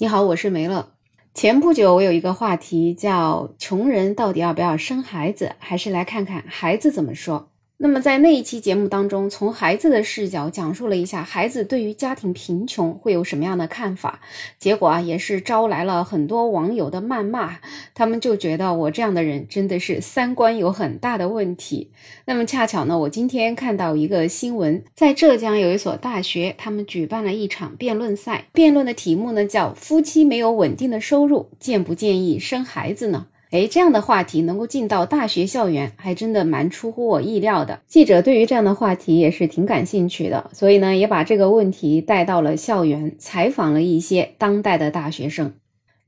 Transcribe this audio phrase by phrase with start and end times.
[0.00, 0.92] 你好，我是梅乐。
[1.34, 7.50] 前不久我有一个话题叫“穷人到底要不要生孩子”，还是来看看孩子怎么说。
[7.80, 14.18] 那么在那一期节目当中，从孩子的视角讲述了一下孩子对于家庭贫穷会有什么样的看法。
[14.58, 17.60] 结果啊，也是招来了很多网友的谩骂，
[17.94, 21.92] 他们就觉得我这样的人真的是三观有很大的问题。
[22.24, 37.80] 那么恰巧呢，我今天看到一个新闻，在浙江有一所大学，他们举办了一场辩论赛，辩论的题目呢叫“夫妻没有稳定的收入，建不建议生孩子呢？”哎，这样的话题能够进到大学校园，还真的蛮出乎我意料的。
[37.86, 45.54] 记者对于这样的话题也是挺感兴趣的，所以呢，也把这个问题带到了校园，采访了一些当代的大学生。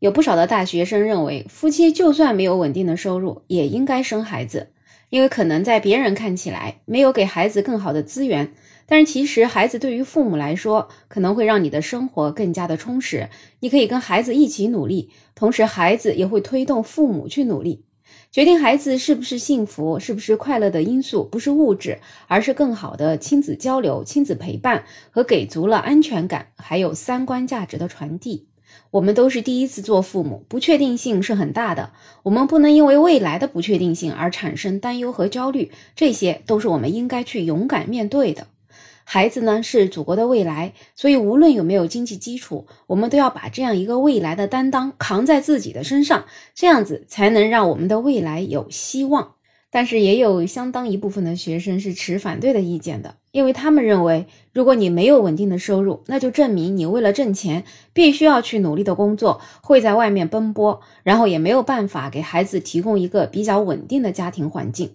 [0.00, 4.68] 有不少的大学生认为，夫妻就算没有稳定的收入，也应该生孩子，
[5.08, 8.52] 因为可能在别人看起来没有给孩子更好的资源。
[8.90, 13.28] 但是其实，孩子对于父母来说，可能会让你的生活更加的充实。
[13.60, 17.84] 你可以跟孩子一起努力，同时孩子也会推动父母去努力。
[18.32, 28.48] 决定孩子是不是幸福、是不是快乐的因素，不是物质，而是更好的亲子交流、亲子陪伴和给足了安全感，还有三观价值的传递。
[28.90, 31.92] 我们都是第一次做父母，不确定性是很大的。
[32.24, 38.48] 我们不能因为未来的不确定性而产生担忧和焦虑，这些都是我们应该去勇敢面对的。
[39.12, 49.32] 孩子呢是祖国的未来，所以无论有没有经济基础，我们都要把这样一个未来的担当扛在自己的身上，这样子才能让我们的未来有希望。
[49.68, 64.92] 但是也有相当一部分的学生是持反对的意见的，因为他们认为，如果你没有稳定的收入，那就证明你为了挣钱必须要去努力的工作，会在外面奔波，然后也没有办法给孩子提供一个比较稳定的家庭环境。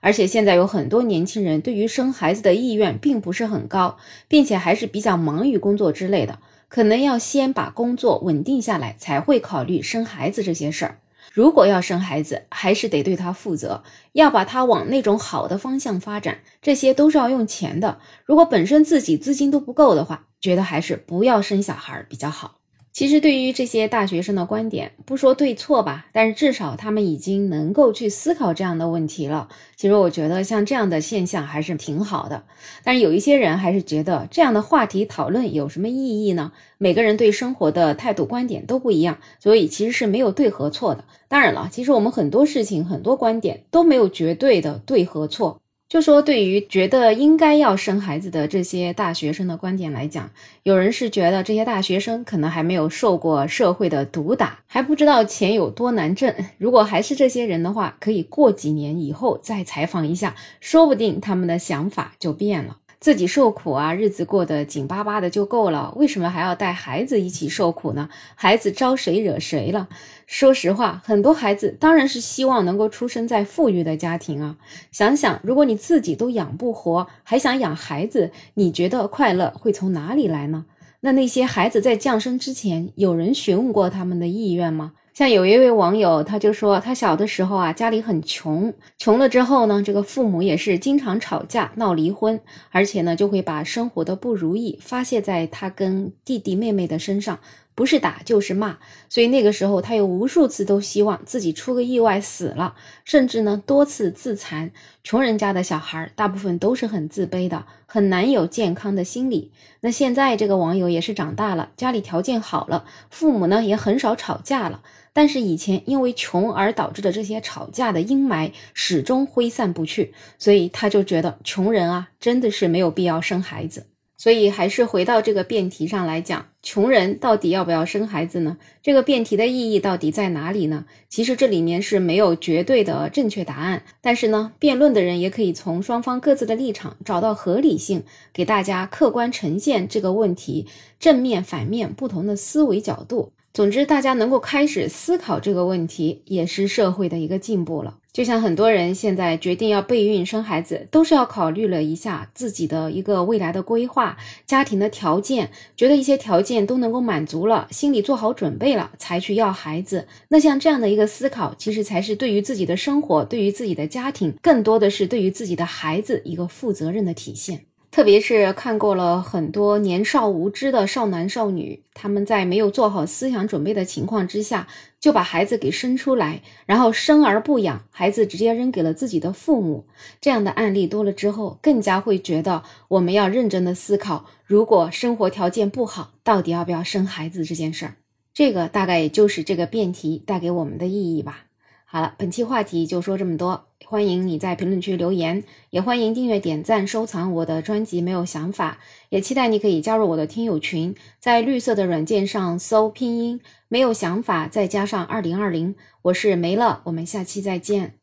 [0.00, 3.98] 而且现在有很多年轻人对于生孩子的意愿并不是很高，
[4.28, 10.98] 并且还是比较忙于工作之类的，可能要先把工作稳定下来，才会考虑生孩子这些事儿。
[11.32, 18.00] 如果要生孩子，还是得对他负责，要把他往那种好的方向发展，这些都是要用钱的。
[18.24, 22.57] 如果本身自己资金都不够的话，觉得还是不要生小孩比较好。
[22.98, 29.48] 其实，对于这些大学生的观点，不说对错吧，但是至少他们已经能够去思考这样的问题了。
[29.76, 32.42] 其实，我觉得像这样的现象还是挺好的。
[32.82, 36.50] 但是，有一些人还是觉得这样的话题讨论有什么意义呢？
[36.76, 41.04] 每个人对生活的态度观点都不一样，所以其实是没有对和错的。
[41.28, 45.60] 当然了，其实我们很多事情、很多观点都没有绝对的对和错。
[45.88, 50.30] 就说对于觉得应该要生孩子的这些大学生的观点来讲，
[50.62, 56.34] 有人是觉得这些大学生可能还没有受过社会的毒打，还不知道钱有多难挣。
[56.58, 62.76] 如果还是这些人的话，可以过几年以后再采访一下，说不定他们的想法就变了。
[63.00, 68.08] 自己受苦啊，日子过得紧巴巴的就够了，为什么还要带孩子一起受苦呢？
[68.34, 69.88] 孩子招谁惹谁了？
[70.26, 74.56] 说实话，很多孩子当然是希望能够出生在富裕的家庭啊。
[74.90, 80.66] 想想，如果你自己都养不活，还想养孩子，你觉得快乐会从哪里来呢？
[81.00, 84.94] 那那些孩子在降生之前，有人询问过他们的意愿吗？
[85.18, 92.40] 像有一位网友，他就说，他小的时候啊，家里很穷，穷了之后呢，这个父母也是经常吵架闹离婚，
[92.70, 97.40] 而且呢，就会把生活的不如意发泄在他跟弟弟妹妹的身上。
[97.78, 98.76] 不是打就是骂，
[99.08, 102.74] 所以那个时候他有无数次都希望自己出个意外死了，
[103.04, 104.72] 甚至呢多次自残。
[105.04, 109.52] 穷人家的小孩大部分都是很自卑的，很难有健康的心理。
[109.78, 123.86] 那现在这个网友也是长大了，家里条件好了，父母呢也很少吵架了，但是以前因为穷而导致的这些吵架的阴霾始终挥散不去，所以他就觉得穷人啊真的是没有必要生孩子。
[124.18, 128.58] 所以还是回到这个辩题上来讲，穷人到底要不要生孩子呢？
[128.82, 130.84] 这个辩题的意义到底在哪里呢？
[131.08, 138.02] 其实这里面是没有绝对的正确答案，但是呢，辩论的人也可以从双方各自的立场找到合理性，
[138.32, 140.66] 给大家客观呈现这个问题
[140.98, 143.32] 正面、反面不同的思维角度。
[143.58, 147.98] 总之，大家能够开始思考这个问题，也是社会的一个进步了。
[148.12, 154.16] 就像很多人现在决定要备孕生孩子，都是要考虑了一下自己的一个未来的规划、
[154.46, 160.06] 家庭的条件，觉得一些条件都能够满足了，心里做好准备了，才去要孩子。
[160.28, 167.62] 那像这样的一个思考，其实才是对于自己的生活、对于自己的家庭，更多的是对于自己的孩子一个负责任的体现。
[167.90, 174.68] 特别是看过了很多年少无知的少男少女，他们在没有做好思想准备的情况之下，
[175.00, 179.86] 就把孩子给生出来，然后生而不养，孩子直接扔给了自己的父母。
[180.20, 187.94] 这样的案例多了之后，更加会觉得我们要认真的思考，如果生活条件不好，到底要不要生孩子这件事儿。
[188.34, 191.47] 这个大概也就是这个辩题带给我们的意义吧。
[191.90, 193.64] 好了，本期话题就说这么多。
[193.86, 198.02] 欢迎你在评论区留言，也欢迎订阅、点赞、收藏我的专辑。
[198.02, 207.97] 没有想法，也期待你可以加入我的听友群，在绿色的软件上搜拼音“没有想法”，再加上二零二零，我是梅乐，我们下期再见。